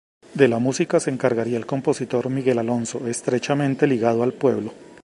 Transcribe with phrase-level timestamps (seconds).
[0.33, 4.73] De la música se encargaría el compositor Miguel Alonso, estrechamente ligado al pueblo.